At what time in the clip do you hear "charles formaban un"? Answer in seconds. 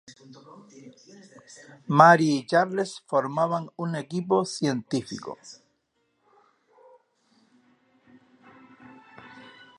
2.47-3.95